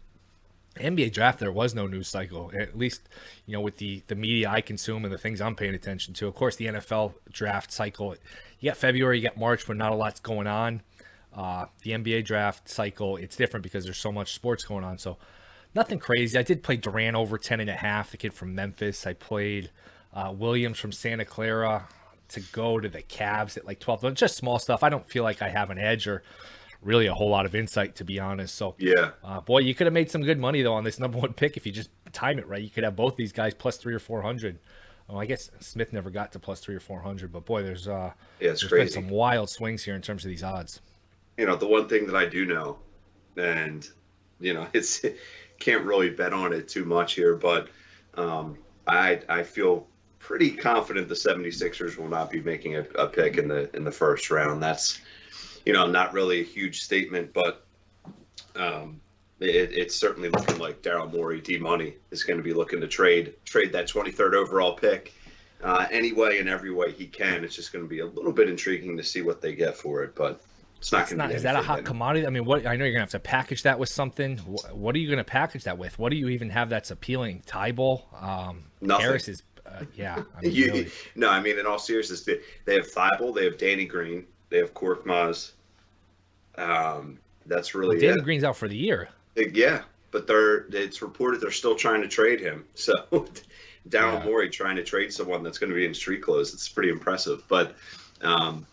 [0.76, 2.52] NBA draft, there was no news cycle.
[2.58, 3.08] At least,
[3.46, 6.28] you know, with the the media I consume and the things I'm paying attention to.
[6.28, 8.16] Of course, the NFL draft cycle.
[8.60, 10.82] You got February, you got March, when not a lot's going on.
[11.34, 14.98] Uh, the NBA draft cycle, it's different because there's so much sports going on.
[14.98, 15.18] So,
[15.74, 16.38] nothing crazy.
[16.38, 19.06] I did play Duren over 10 and a half, the kid from Memphis.
[19.06, 19.70] I played
[20.14, 21.88] uh, Williams from Santa Clara
[22.30, 24.14] to go to the Cavs at like 12.
[24.14, 24.82] Just small stuff.
[24.84, 26.24] I don't feel like I have an edge or
[26.86, 28.56] really a whole lot of insight, to be honest.
[28.56, 29.12] So, yeah.
[29.24, 31.58] uh, boy, you could have made some good money though on this number one pick
[31.58, 32.62] if you just time it right.
[32.62, 34.60] You could have both these guys plus three or four hundred.
[35.08, 37.88] Well, I guess Smith never got to plus three or four hundred, but boy, there's
[37.88, 40.80] uh, Yeah, it's there's been some wild swings here in terms of these odds.
[41.38, 42.78] you know the one thing that i do know
[43.38, 43.90] and
[44.40, 45.04] you know it's
[45.60, 47.68] can't really bet on it too much here but
[48.16, 49.88] um i i feel
[50.20, 53.92] pretty confident the 76ers will not be making a, a pick in the in the
[53.92, 55.00] first round that's
[55.66, 57.66] you know not really a huge statement but
[58.56, 59.00] um
[59.42, 62.88] it, it's certainly looking like Daryl Morey, D Money, is going to be looking to
[62.88, 65.14] trade trade that 23rd overall pick
[65.62, 67.44] uh, any way and every way he can.
[67.44, 70.04] It's just going to be a little bit intriguing to see what they get for
[70.04, 70.42] it, but
[70.78, 71.34] it's not going to be.
[71.34, 72.26] is that a hot commodity?
[72.26, 74.38] I mean, what I know you're gonna have to package that with something.
[74.38, 76.00] Wh- What are you gonna package that with?
[76.00, 77.42] What do you even have that's appealing?
[77.46, 79.06] Thybulle, um, Nothing.
[79.06, 80.24] Harris is, uh, yeah.
[80.38, 80.92] I mean, You- really.
[81.16, 84.58] No, I mean in all seriousness, they, they have Thybulle, they have Danny Green, they
[84.58, 85.52] have Korkmaz.
[86.58, 88.24] Um, that's really Danny it.
[88.24, 89.10] Green's out for the year.
[89.36, 92.66] Yeah, but they're it's reported they're still trying to trade him.
[92.76, 92.94] So
[93.90, 94.26] Daryl Yeah.
[94.26, 96.54] Morey trying to trade someone that's going to be in street clothes.
[96.54, 97.44] It's pretty impressive.
[97.48, 97.76] But
[98.22, 98.66] um,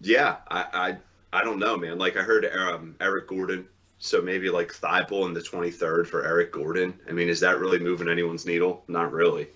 [0.00, 0.96] yeah, I,
[1.32, 1.98] I I don't know, man.
[1.98, 3.68] Like I heard um, Eric Gordon.
[4.00, 6.98] So maybe like Thybulle in the 23rd for Eric Gordon.
[7.08, 8.84] I mean, is that really moving anyone's needle?
[8.86, 9.48] Not really.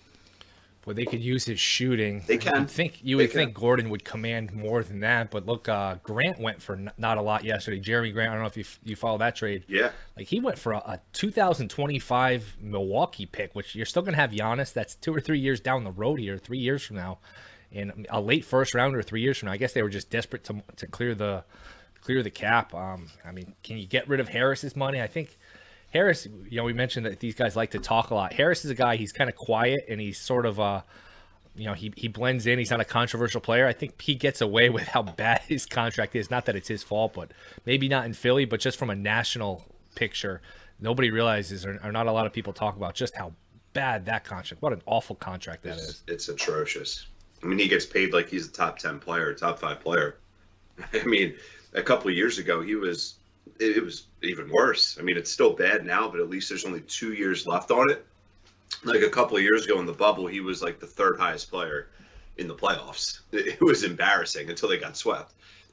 [0.84, 2.24] Well, they could use his shooting.
[2.26, 2.62] They can.
[2.62, 3.54] would think you would think.
[3.54, 7.22] Gordon would command more than that, but look, uh, Grant went for n- not a
[7.22, 7.80] lot yesterday.
[7.80, 9.64] Jerami Grant, I don't know if you f- you follow that trade.
[9.68, 9.92] Yeah.
[10.16, 14.72] Like he went for a, a 2025 Milwaukee pick, which you're still gonna have Giannis.
[14.72, 17.18] That's two or three years down the road here, three years from now,
[17.70, 19.52] and a late first rounder three years from now.
[19.52, 21.44] I guess they were just desperate to to clear the
[22.00, 22.74] clear the cap.
[22.74, 25.00] Um, I mean, can you get rid of Harris's money?
[25.00, 25.38] I think.
[25.92, 28.32] Harris, you know, we mentioned that these guys like to talk a lot.
[28.32, 30.80] Harris is a guy, he's kind of quiet and he's sort of, uh,
[31.54, 32.58] you know, he, he blends in.
[32.58, 33.66] He's not a controversial player.
[33.66, 36.30] I think he gets away with how bad his contract is.
[36.30, 37.30] Not that it's his fault, but
[37.66, 40.40] maybe not in Philly, but just from a national picture,
[40.80, 43.32] nobody realizes, or, or not a lot of people talk about just how
[43.74, 45.88] bad that contract, what an awful contract that is.
[45.88, 47.06] It's, it's atrocious.
[47.42, 50.18] I mean, he gets paid like he's a top 10 player, top five player.
[50.94, 51.34] I mean,
[51.74, 53.16] a couple of years ago, he was,
[53.58, 54.98] it, it was even worse.
[54.98, 57.90] I mean, it's still bad now, but at least there's only two years left on
[57.90, 58.04] it.
[58.84, 61.50] Like a couple of years ago in the bubble, he was like the third highest
[61.50, 61.88] player
[62.36, 63.20] in the playoffs.
[63.32, 65.32] It, was embarrassing until they got swept.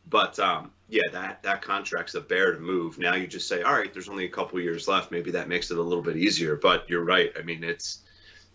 [0.10, 2.98] But um, yeah, that that contract's a bear to move.
[2.98, 5.12] Now you just say, all right, there's only a couple years left.
[5.12, 6.56] Maybe that makes it a little bit easier.
[6.56, 7.32] But you're right.
[7.38, 8.00] I mean, it's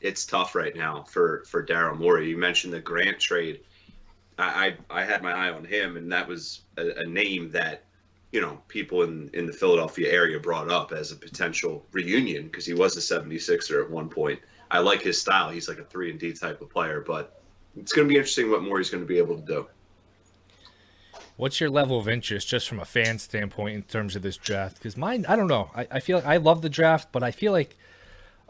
[0.00, 2.28] it's tough right now for for Daryl Morey.
[2.28, 3.60] You mentioned the Grant trade.
[4.38, 7.84] I, I I had my eye on him, and that was a, a name that
[8.34, 12.66] you know people in in the Philadelphia area brought up as a potential reunion because
[12.66, 14.40] he was a 76er at one point.
[14.72, 15.50] I like his style.
[15.50, 17.40] He's like a three and D type of player, but
[17.76, 19.66] it's going to be interesting what more he's going to be able to do.
[21.36, 24.78] What's your level of interest, just from a fan standpoint, in terms of this draft?
[24.78, 25.70] Because mine, I don't know.
[25.74, 27.76] I, I feel like I love the draft, but I feel like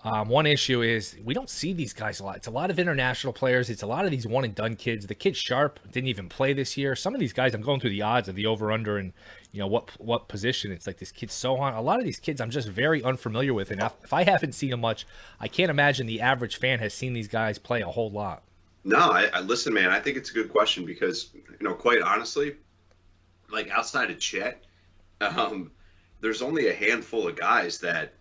[0.05, 2.37] um, one issue is we don't see these guys a lot.
[2.37, 3.71] It's a lot of international players.
[3.71, 5.07] It's a lot of these one and done kids.
[5.07, 6.95] The kid Sharp didn't even play this year.
[6.95, 9.15] Some of these guys, I'm going through the odds of the over under and
[9.51, 10.73] you know what what position.
[10.73, 11.75] It's like this kid Sochan.
[11.75, 14.71] A lot of these kids, I'm just very unfamiliar with, and if I haven't seen
[14.71, 15.07] them much,
[15.41, 18.43] I can't imagine the average fan has seen these guys play a whole lot.
[18.85, 19.89] No, I, I listen, man.
[19.89, 22.57] I think it's a good question because you know, quite honestly,
[23.51, 24.65] like outside of Chet,
[25.23, 25.71] um,
[26.21, 28.13] there's only a handful of guys that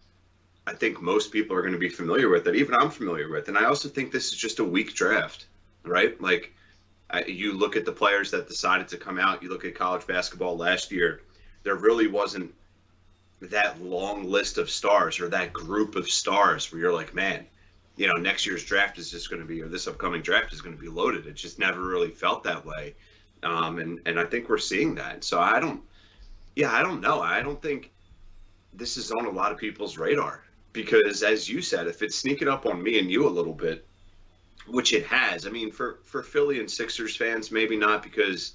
[0.65, 3.47] I think most people are going to be familiar with that even I'm familiar with.
[3.49, 5.47] And I also think this is just a weak draft,
[5.83, 6.19] right?
[6.21, 6.53] Like
[7.09, 10.07] I, you look at the players that decided to come out, you look at college
[10.07, 11.21] basketball last year,
[11.63, 12.53] there really wasn't
[13.41, 17.45] that long list of stars or that group of stars where you're like, man,
[17.97, 20.61] you know, next year's draft is just going to be, or this upcoming draft is
[20.61, 21.27] going to be loaded.
[21.27, 22.95] It just never really felt that way.
[23.43, 25.25] Um, and, and I think we're seeing that.
[25.25, 25.81] So I don't,
[26.55, 27.21] yeah, I don't know.
[27.21, 27.91] I don't think
[28.73, 32.47] this is on a lot of people's radar because as you said, if it's sneaking
[32.47, 33.85] up on me and you a little bit,
[34.67, 35.45] which it has.
[35.45, 38.53] I mean, for for Philly and Sixers fans, maybe not because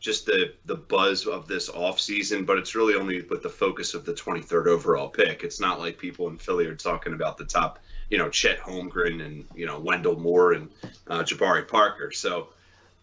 [0.00, 3.94] just the the buzz of this off season, but it's really only with the focus
[3.94, 5.42] of the 23rd overall pick.
[5.42, 7.78] It's not like people in Philly are talking about the top,
[8.10, 10.70] you know, Chet Holmgren and you know Wendell Moore and
[11.08, 12.12] uh, Jabari Parker.
[12.12, 12.48] So,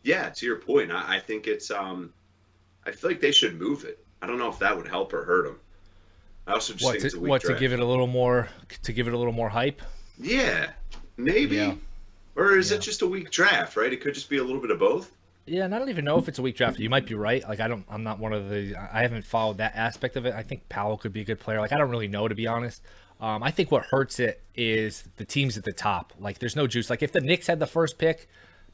[0.03, 2.13] yeah, to your point, I, I think it's um,
[2.85, 4.05] I feel like they should move it.
[4.21, 5.59] I don't know if that would help or hurt them.
[6.47, 7.57] I also just what, think to, it's a what draft.
[7.57, 8.49] to give it a little more
[8.83, 9.81] to give it a little more hype.
[10.19, 10.71] Yeah,
[11.17, 11.55] maybe.
[11.57, 11.75] Yeah.
[12.35, 12.77] Or is Yeah.
[12.77, 13.91] it just a weak draft, right?
[13.93, 15.11] It could just be a little bit of both.
[15.45, 16.79] Yeah, and I don't even know if it's a weak draft.
[16.79, 17.43] You might be right.
[17.47, 18.75] Like I don't, I'm not one of the.
[18.75, 20.33] I haven't followed that aspect of it.
[20.33, 21.59] I think Powell could be a good player.
[21.59, 22.81] Like I don't really know to be honest.
[23.19, 26.13] Um, I think what hurts it is the teams at the top.
[26.19, 26.89] Like there's no juice.
[26.89, 28.27] Like if the Knicks had the first pick,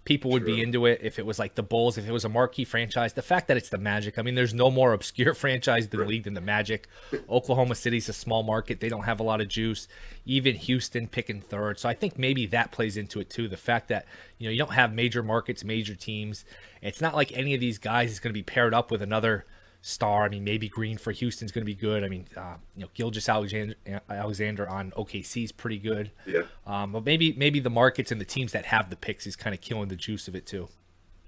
[0.09, 1.01] people would be into it.
[1.03, 3.57] If it was like the Bulls, if it was a marquee franchise, the fact that
[3.57, 4.17] it's the Magic.
[4.17, 6.87] I mean, there's no more obscure franchise in the league than the Magic.
[7.29, 8.79] Oklahoma City's a small market.
[8.79, 9.87] They don't have a lot of juice.
[10.25, 11.77] Even Houston picking third.
[11.77, 13.47] So I think maybe that plays into it too.
[13.47, 14.07] The fact that
[14.39, 16.43] you know you don't have major markets, major teams.
[16.81, 19.45] It's not like any of these guys is going to be paired up with another
[19.81, 20.23] star.
[20.23, 22.03] I mean, maybe Green for Houston's going to be good.
[22.03, 23.75] I mean, uh, you know, Gilgeous-Alexander,
[24.09, 26.11] Alexander on OKC is pretty good.
[26.25, 26.43] Yeah.
[26.67, 29.53] Um, but maybe maybe the markets and the teams that have the picks is kind
[29.53, 30.67] of killing the juice of it too.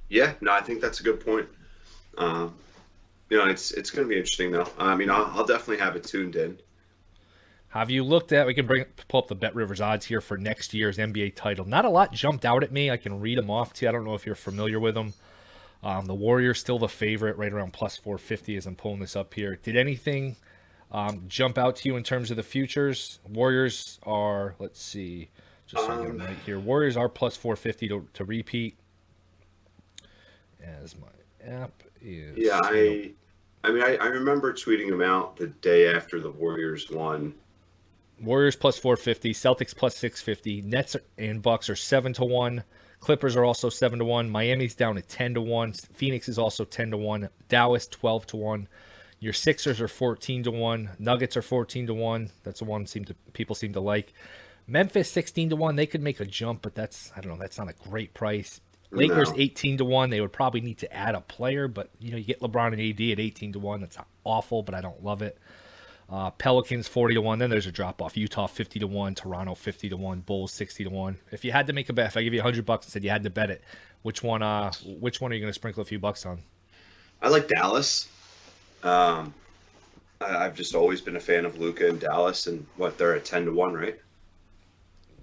[0.10, 1.48] Yeah, no, I think that's a good point.
[2.18, 2.56] Um,
[3.30, 4.68] you know, it's it's going to be interesting though.
[4.78, 6.60] I mean, I'll, I'll definitely have it tuned in.
[7.70, 8.46] Have you looked at?
[8.46, 11.64] We can bring pull up the Bet Rivers odds here for next year's NBA title.
[11.64, 12.92] Not a lot jumped out at me.
[12.92, 13.90] I can read them off to you.
[13.90, 15.14] I don't know if you're familiar with them.
[15.84, 19.34] Um, the Warriors still the favorite, right around plus 450 as I'm pulling this up
[19.34, 19.56] here.
[19.56, 20.36] Did anything
[20.92, 23.20] um, jump out to you in terms of the futures?
[23.28, 25.30] Warriors are, let's see,
[25.66, 26.60] just so Um, right here.
[26.60, 28.76] Warriors are plus 450 to, to repeat.
[30.64, 31.08] As my
[31.50, 32.38] app is.
[32.38, 33.14] Yeah, I,
[33.64, 37.34] I mean, I, I remember tweeting them out the day after the Warriors won.
[38.22, 42.64] Warriors plus 450, Celtics plus 650, Nets and Bucks are 7 to 1.
[43.02, 44.30] Clippers are also 7 to 1.
[44.30, 45.74] Miami's down to 10 to 1.
[45.74, 47.30] Phoenix is also 10 to 1.
[47.50, 48.68] Dallas 12 to 1.
[49.20, 50.92] Your Sixers are 14 to 1.
[51.00, 52.30] Nuggets are 14 to 1.
[52.44, 54.14] That's the one seem to people seem to like.
[54.68, 55.76] Memphis 16 to 1.
[55.76, 58.62] They could make a jump, but that's I don't know, that's not a great price.
[58.92, 59.36] Lakers No.
[59.38, 60.10] 18 to 1.
[60.12, 62.82] They would probably need to add a player, but you know, you get LeBron and
[62.82, 63.82] AD at 18 to 1.
[63.82, 65.38] That's awful, but I don't love it.
[66.12, 67.40] Uh, Pelicans 40 to 1.
[67.40, 68.18] Then there's a drop off.
[68.18, 69.16] Utah 50 to 1.
[69.16, 70.22] Toronto 50 to 1.
[70.22, 71.18] Bulls 60 to 1.
[71.32, 73.04] If you had to make a bet, if I give you 100 bucks and said
[73.04, 73.64] you had to bet it,
[74.02, 76.44] which one uh which one are you going to sprinkle a few bucks on?
[77.22, 78.08] I like Dallas.
[78.84, 79.34] Um,
[80.22, 83.26] I, I've just always been a fan of Luka and Dallas, and what they're at
[83.26, 84.00] ten to one, right?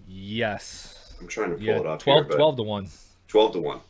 [0.07, 1.15] Yes.
[1.21, 2.91] I'm trying to pull Yeah, it up 12 here, but 12 to 1.
[3.29, 3.81] 12 to 1.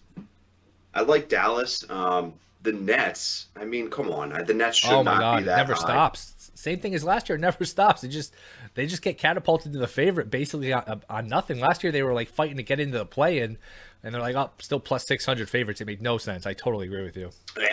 [0.94, 1.84] I like Dallas.
[1.88, 4.30] Um, the Nets, I mean, come on.
[4.46, 5.74] The Nets should Oh my not god, be it never high.
[5.74, 6.34] stops.
[6.58, 8.02] Same thing as last year, it never stops.
[8.02, 8.34] It just
[8.74, 11.60] they just get catapulted to the favorite basically on, on nothing.
[11.60, 13.58] Last year they were like fighting to get into the play in
[14.02, 16.46] and they're like, "Oh, still plus 600 favorites." It made no sense.
[16.46, 17.30] I totally agree with you.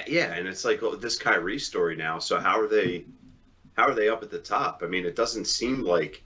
[0.07, 2.19] Yeah, and it's like oh, this Kyrie story now.
[2.19, 3.05] So how are they?
[3.73, 4.81] How are they up at the top?
[4.83, 6.23] I mean, it doesn't seem like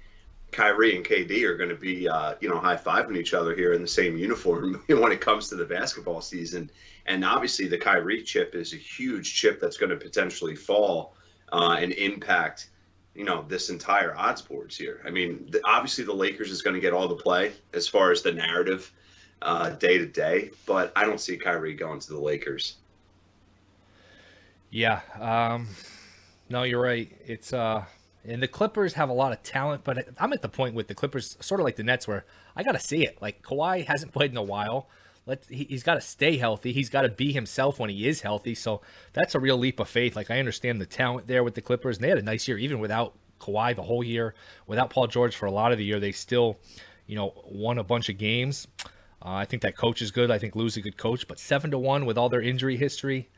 [0.52, 3.74] Kyrie and KD are going to be, uh, you know, high fiving each other here
[3.74, 6.70] in the same uniform when it comes to the basketball season.
[7.06, 11.16] And obviously, the Kyrie chip is a huge chip that's going to potentially fall
[11.52, 12.70] uh, and impact,
[13.16, 15.02] you know, this entire odds boards here.
[15.06, 18.12] I mean, the, obviously, the Lakers is going to get all the play as far
[18.12, 18.92] as the narrative
[19.42, 22.76] uh, day to day, but I don't see Kyrie going to the Lakers.
[24.70, 25.02] Yeah.
[25.20, 25.68] Um,
[26.50, 27.12] no, you're right.
[27.26, 27.86] It's uh,
[28.26, 30.96] and the Clippers have a lot of talent, but I'm at the point with the
[30.96, 33.22] Clippers, sort of like the Nets, where I got to see it.
[33.22, 34.88] Like Kawhi hasn't played in a while.
[35.30, 36.74] Let he, he's got to stay healthy.
[36.74, 38.56] He's got to be himself when he is healthy.
[38.56, 38.82] So
[39.14, 40.16] that's a real leap of faith.
[40.16, 42.58] Like I understand the talent there with the Clippers, and they had a nice year
[42.58, 44.34] even without Kawhi the whole year,
[44.66, 46.00] without Paul George for a lot of the year.
[46.00, 46.58] They still,
[47.06, 48.68] you know, won a bunch of games.
[49.24, 50.32] Uh, I think that coach is good.
[50.32, 53.30] I think Lou's a good coach, but seven to one with all their injury history,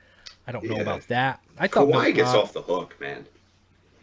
[0.48, 1.42] I don't know about that.
[1.60, 3.26] I thought Kawhi gets uh, off the hook, man.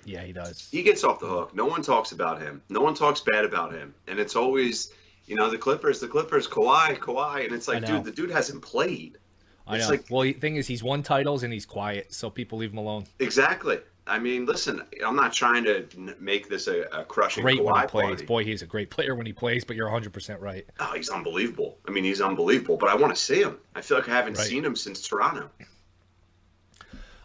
[0.04, 0.68] Yeah, he does.
[0.70, 1.54] He gets off the hook.
[1.54, 2.60] No one talks about him.
[2.68, 3.94] No one talks bad about him.
[4.06, 4.92] And it's always,
[5.28, 7.44] you know, the Clippers, the Clippers, Kawhi, Kawhi.
[7.44, 9.18] And it's like, dude, the dude hasn't played.
[9.66, 9.90] I It's know.
[9.90, 12.78] like- well, the thing is, he's won titles and he's quiet, so people leave him
[12.78, 13.04] alone.
[13.18, 13.78] Exactly.
[14.06, 15.86] I mean, listen, I'm not trying to
[16.18, 18.06] make this a, a crushing Great when he plays.
[18.06, 18.24] party.
[18.24, 19.64] Boy, he's a great player when he plays.
[19.66, 20.64] But you're 100 percent right.
[20.80, 21.76] Oh, he's unbelievable.
[21.86, 22.78] I mean, he's unbelievable.
[22.78, 23.58] But I want to see him.
[23.74, 24.46] I feel like I haven't Right.
[24.46, 25.50] seen him since Toronto.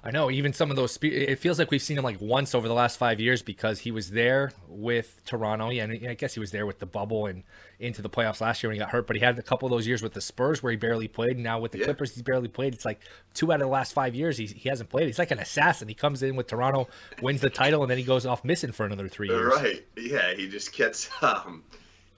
[0.06, 0.30] I know.
[0.30, 2.74] Even some of those, spe- it feels like we've seen him like once over the
[2.74, 5.70] last five years because he was there with Toronto.
[5.70, 7.44] Yeah, and I guess he was there with the bubble and
[7.80, 9.08] into the playoffs last year when he got hurt.
[9.08, 11.36] But he had a couple of those years with the Spurs where he barely played.
[11.38, 11.86] And now with the Yeah.
[11.86, 12.74] Clippers, he's barely played.
[12.74, 13.00] It's like
[13.34, 15.08] two out of the last five years he, he hasn't played.
[15.08, 15.88] He's like an assassin.
[15.88, 16.90] He comes in with Toronto,
[17.22, 19.54] wins the title, and then he goes off missing for another three years.
[19.56, 19.86] Right.
[19.96, 20.34] Yeah.
[20.34, 21.64] He just gets, um,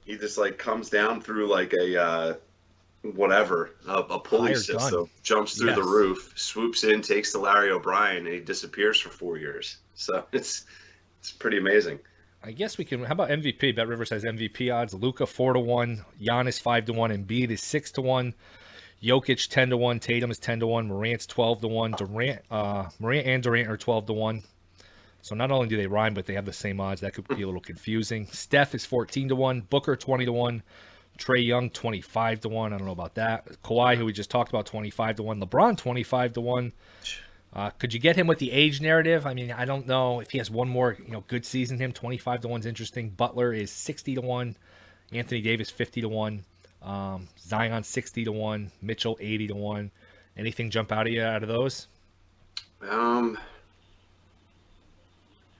[0.05, 2.33] he just like comes down through like a, uh,
[3.13, 4.79] whatever, a, a pulley Hired gun.
[4.79, 9.09] system, jumps through the roof, swoops in, takes the Larry O'Brien, and he disappears for
[9.09, 9.77] four years.
[9.93, 10.65] So it's,
[11.19, 11.99] it's pretty amazing.
[12.43, 13.03] I guess we can.
[13.03, 13.75] How about MVP?
[13.75, 14.93] Bet Rivers has MVP odds.
[14.93, 18.35] Luka four to one, Giannis five to one, and Embiid is six to one,
[19.01, 22.89] Jokic ten to one, Tatum is ten to one, Morant's twelve to one, Durant, uh,
[22.99, 24.43] Morant and Durant are twelve to one.
[25.23, 27.01] So not only do they rhyme, but they have the same odds.
[27.01, 28.27] That could be a little confusing.
[28.27, 30.61] Steph is fourteen to one, Booker twenty to one,
[31.17, 32.73] Trae Young twenty five to one.
[32.73, 33.61] I don't know about that.
[33.63, 35.39] Kawhi, who we just talked about, twenty five to one.
[35.39, 36.73] LeBron twenty five to one.
[37.53, 39.25] Uh, could you get him with the age narrative?
[39.25, 41.79] I mean, I don't know if he has one more, you know, good season.
[41.79, 43.09] Him twenty five to one's interesting.
[43.09, 44.57] Butler is sixty to one.
[45.11, 46.43] Anthony Davis fifty to one.
[46.81, 48.71] Um, Zion sixty to one.
[48.81, 49.91] Mitchell eighty to one.
[50.37, 51.87] Anything jump out of you out of those?
[52.81, 53.37] Um,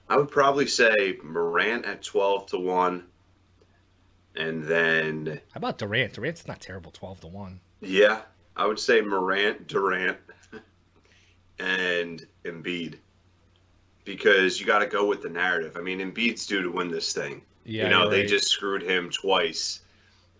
[0.08, 3.04] I would probably say Morant at 12 to 1.
[4.36, 6.12] And then, How about Durant?
[6.14, 7.60] Durant's not terrible, twelve to one.
[7.80, 8.20] yeah,
[8.56, 10.18] I would say Morant, Durant,
[11.58, 12.96] and Embiid.
[14.04, 15.76] Because you got to go with the narrative.
[15.76, 17.42] I mean, Embiid's due to win this thing.
[17.64, 19.80] Yeah, you know, you're they just screwed him twice.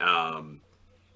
[0.00, 0.60] Um,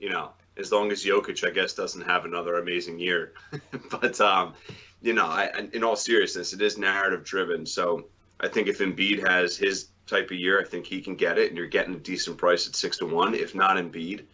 [0.01, 3.35] you know, as long as Jokic, I guess, doesn't have another amazing year.
[3.91, 4.55] but, um,
[5.01, 7.65] you know, I- in all seriousness, it is narrative driven.
[7.67, 8.07] So
[8.41, 11.49] I think if Embiid has his type of year, I think he can get it,
[11.49, 13.35] and you're getting a decent price at six to one.
[13.35, 14.25] If not Embiid,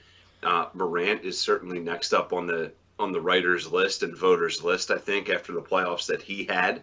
[0.43, 4.91] uh, Morant is certainly next up on the on the writers list and voters list.
[4.91, 6.83] I think after the playoffs that he had,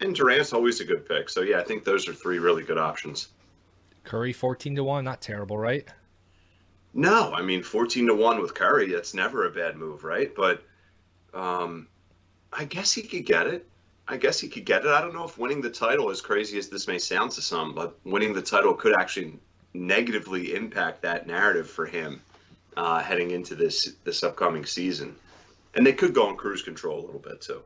[0.00, 1.30] and Durant's always a good pick.
[1.30, 3.28] So yeah, I think those are three really good options.
[4.04, 5.88] Curry fourteen to one, not terrible, right?
[6.94, 10.34] No, I mean 14 to 1 with Curry, that's never a bad move, right?
[10.34, 10.62] But
[11.32, 11.88] um
[12.52, 13.66] I guess he could get it.
[14.12, 14.88] I guess he could get it.
[14.88, 17.74] I don't know if winning the title, as crazy as this may sound to some,
[17.74, 19.38] but winning the title could actually
[19.74, 22.20] negatively impact that narrative for him
[22.76, 25.16] uh, heading into this this upcoming season.
[25.74, 27.62] And they could go on cruise control a little bit too.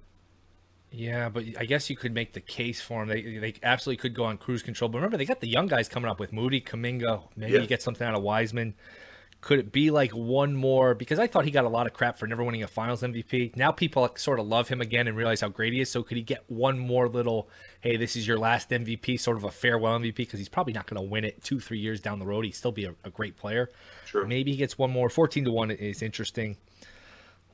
[0.93, 3.09] Yeah, but I guess you could make the case for him.
[3.09, 4.89] They they absolutely could go on cruise control.
[4.89, 7.25] But remember, they got the young guys coming up with Moody, Kuminga.
[7.37, 7.61] Maybe Yeah.
[7.61, 8.75] you get something out of Wiseman.
[9.47, 10.93] Could it be like one more?
[10.93, 13.55] Because I thought he got a lot of crap for never winning a Finals MVP.
[13.55, 15.89] Now people sort of love him again and realize how great he is.
[15.89, 17.49] So could he get one more little?
[17.81, 20.87] Hey, this is your last MVP, sort of a farewell MVP, because he's probably not
[20.89, 22.45] going to win it two, three years down the road.
[22.45, 23.71] He'd still be a, a great player.
[24.05, 24.27] Sure.
[24.27, 25.09] Maybe he gets one more.
[25.09, 26.57] Fourteen to one is interesting.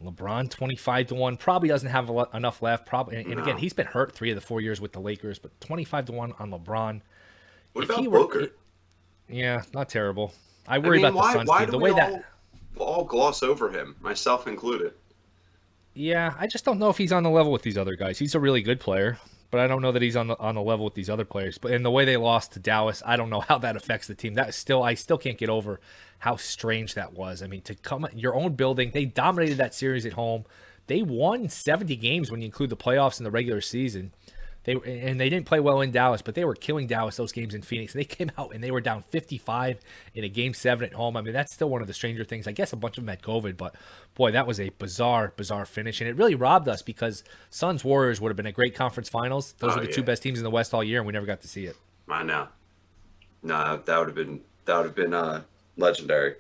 [0.03, 2.87] LeBron twenty five to one probably doesn't have a lo- enough left.
[2.87, 5.39] Probably, and, and again, he's been hurt three of the four years with the Lakers,
[5.39, 7.03] but twenty five to one on LeBron.
[7.75, 8.49] What If about were- Booker?
[9.29, 10.33] Yeah, not terrible.
[10.67, 11.67] I I worry mean, about why, the Suns why too.
[11.67, 12.23] do The we way that, all,
[12.77, 14.95] all gloss over him, myself included?
[15.95, 18.19] yeah, I just don't know if he's on the level with these other guys.
[18.19, 19.19] He's a really good player,
[19.51, 21.59] but I don't know that he's on the on the level with these other players.
[21.59, 24.15] But in the way they lost to Dallas, I don't know how that affects the
[24.15, 24.35] team.
[24.35, 25.81] That is still, I still can't get over
[26.21, 27.43] how strange that was.
[27.43, 30.45] I mean, to come your own building, they dominated that series at home.
[30.87, 34.13] They won 70 games when you include the playoffs and the regular season.
[34.65, 37.55] They and they didn't play well in Dallas, but they were killing Dallas those games
[37.55, 37.95] in Phoenix.
[37.95, 39.81] And they came out and they were down 55
[40.15, 41.17] in a game seven at home.
[41.17, 42.47] I mean, that's still one of the stranger things.
[42.47, 43.75] I guess a bunch of them had COVID, but
[44.15, 48.21] boy, that was a bizarre, bizarre finish, and it really robbed us because Suns Warriors
[48.21, 49.55] would have been a great conference finals.
[49.59, 51.27] Those Oh, are the two best teams in the West all year, and we never
[51.27, 51.77] got to see it.
[52.09, 52.47] I know.
[53.43, 55.43] No, that would have been that would have been uh,
[55.77, 56.37] legendary.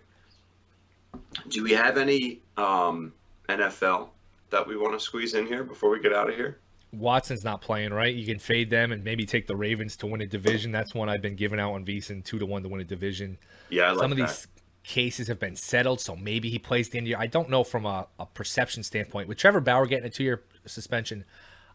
[1.49, 3.13] Do we have any um,
[3.49, 4.09] NFL
[4.51, 6.59] that we want to squeeze in here before we get out of here?
[6.93, 8.15] Watson's not playing, right?
[8.15, 10.73] You can fade them and maybe take the Ravens to win a division.
[10.73, 13.39] That's one I've been giving out on VSiN two to one to win a division.
[13.71, 14.29] Yeah, like some of that.
[14.29, 14.47] these
[14.85, 17.19] cases have been settled, so maybe he plays the end of the year.
[17.19, 19.29] I don't know from a, a perception standpoint.
[19.29, 21.25] With Trevor Bauer getting a two year suspension,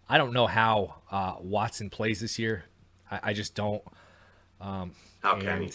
[0.07, 2.65] I don't know how uh, Watson plays this year.
[3.09, 3.81] I, I just don't.
[4.61, 4.91] Um,
[5.21, 5.71] how can he?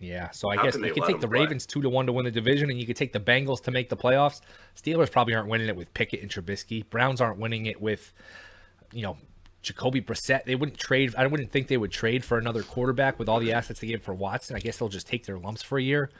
[0.00, 1.40] Yeah, so I how guess you could take the play?
[1.40, 3.70] Ravens two to one to win the division, and you could take the Bengals to
[3.70, 4.40] make the playoffs.
[4.76, 6.88] Steelers probably aren't winning it with Pickett and Trubisky.
[6.90, 8.12] Browns aren't winning it with,
[8.92, 9.16] you know,
[9.62, 10.44] Jacoby Brissett.
[10.44, 11.14] They wouldn't trade.
[11.16, 14.02] I wouldn't think they would trade for another quarterback with all the assets they gave
[14.02, 14.56] for Watson.
[14.56, 16.10] I guess they'll just take their lumps for a year.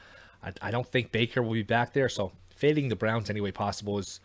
[0.42, 2.08] I, I don't think Baker will be back there.
[2.08, 4.20] So fading the Browns any way possible is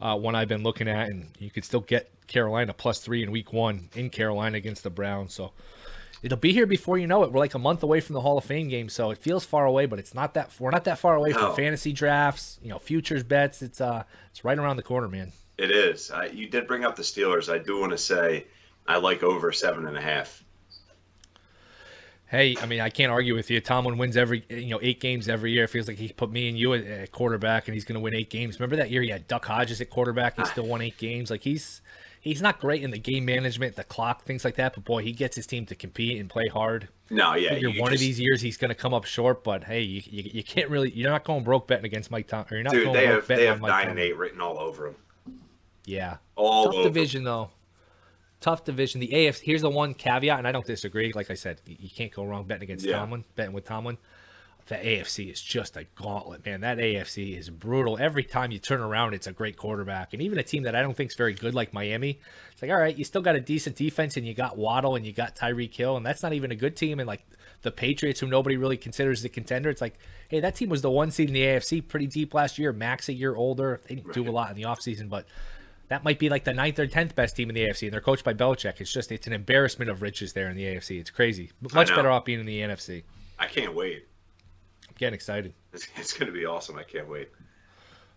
[0.00, 3.30] uh, one I've been looking at, and you could still get Carolina plus three in
[3.30, 5.34] Week One in Carolina against the Browns.
[5.34, 5.52] So
[6.22, 7.32] it'll be here before you know it.
[7.32, 9.66] We're like a month away from the Hall of Fame game, so it feels far
[9.66, 10.50] away, but it's not that.
[10.58, 13.60] We're not that far away from fantasy drafts, you know, futures bets.
[13.60, 15.32] It's uh, it's right around the corner, man.
[15.58, 16.10] It is.
[16.10, 17.52] Uh, you did bring up the Steelers.
[17.52, 18.46] I do want to say
[18.86, 20.42] I like over seven and a half.
[22.32, 23.60] Hey, I mean, I can't argue with you.
[23.60, 25.64] Tomlin wins every, you know, eight games every year.
[25.64, 28.00] It feels like he put me and you at, at quarterback, and he's going to
[28.00, 28.58] win eight games.
[28.58, 31.30] Remember that year he had Duck Hodges at quarterback He still won eight games.
[31.30, 31.82] Like he's
[32.22, 34.72] he's not great in the game management, the clock, things like that.
[34.74, 36.88] But boy, he gets his team to compete and play hard.
[37.10, 37.50] No, yeah.
[37.50, 37.94] Figure one just...
[37.94, 40.70] of these years he's going to come up short, but hey, you, you, you, can't
[40.70, 40.90] really.
[40.90, 42.46] You're not going broke betting against Mike Tom.
[42.50, 44.58] Or you're not Dude, going they broke have they have nine and eight written all
[44.58, 44.94] over him.
[45.84, 46.88] Yeah, all tough over.
[46.88, 47.50] division though
[48.42, 49.00] tough division.
[49.00, 49.40] The AFC.
[49.40, 51.12] Here's the one caveat, and I don't disagree.
[51.14, 52.98] Like I said, you can't go wrong betting against yeah.
[52.98, 53.96] Tomlin, betting with Tomlin.
[54.66, 56.60] The AFC is just a gauntlet, man.
[56.60, 57.98] That AFC is brutal.
[57.98, 60.82] Every time you turn around, it's a great quarterback, and even a team that I
[60.82, 62.20] don't think is very good, like Miami.
[62.52, 65.04] It's like, all right, you still got a decent defense, and you got Waddle, and
[65.04, 67.00] you got Tyreek Hill, and that's not even a good team.
[67.00, 67.24] And like
[67.62, 70.90] the Patriots, who nobody really considers the contender, it's like, hey, that team was the
[70.90, 72.72] one seed in the AFC, pretty deep last year.
[72.72, 73.80] Mac's a year older.
[73.88, 75.26] They didn't do a lot in the offseason, but
[75.92, 78.00] that might be like the ninth or tenth best team in the AFC, and they're
[78.00, 78.80] coached by Belichick.
[78.80, 80.98] It's just it's an embarrassment of riches there in the AFC.
[80.98, 81.50] It's crazy.
[81.74, 83.02] Much better off being in the NFC.
[83.38, 84.06] I can't wait.
[84.88, 85.52] I'm getting excited.
[85.74, 86.78] It's, it's going to be awesome.
[86.78, 87.28] I can't wait.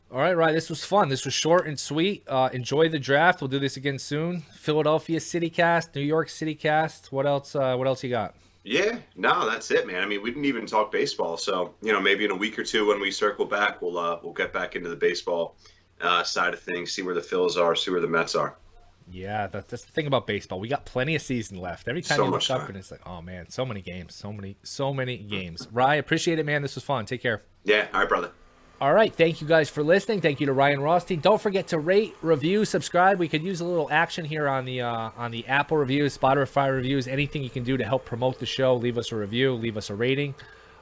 [0.10, 0.54] All right, right.
[0.54, 1.10] This was fun.
[1.10, 2.24] This was short and sweet.
[2.30, 3.42] Uh, enjoy the draft.
[3.42, 4.44] We'll do this again soon.
[4.54, 7.12] Philadelphia City Cast, New York City Cast.
[7.12, 7.56] What else?
[7.56, 8.36] Uh, what else you got?
[8.64, 10.02] Yeah, no, that's it, man.
[10.02, 12.64] I mean, we didn't even talk baseball, so you know, maybe in a week or
[12.64, 15.58] two when we circle back, we'll uh, we'll get back into the baseball
[16.02, 18.56] uh, side of things, see where the Phils are, see where the Mets are.
[19.12, 20.60] Yeah, that's, that's the thing about baseball.
[20.60, 21.88] We got plenty of season left.
[21.88, 24.34] Every time so you look up and it's like, oh man, so many games, so
[24.34, 25.68] many, so many games.
[25.72, 26.62] Rye, appreciate it, man.
[26.62, 27.06] This was fun.
[27.06, 27.44] Take care.
[27.64, 28.32] Yeah, all right, brother.
[28.82, 30.20] All right, thank you guys for listening.
[30.20, 31.22] Thank you to Ryan Rothstein.
[31.22, 33.20] Don't forget to rate, review, subscribe.
[33.20, 36.74] We could use a little action here on the uh, on the Apple reviews, Spotify
[36.74, 38.76] reviews, anything you can do to help promote the show.
[38.76, 40.36] Leave us a review, leave us a rating.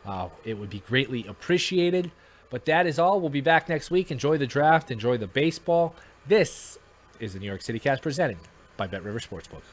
[0.05, 2.11] Uh, it would be greatly appreciated.
[2.53, 3.19] But that is all.
[3.19, 4.11] We'll be back next week.
[4.11, 4.91] Enjoy the draft.
[4.91, 5.95] Enjoy the baseball.
[6.27, 6.77] This
[7.19, 8.37] is the New York City Cast presented
[8.77, 9.63] by Bet River Sportsbook.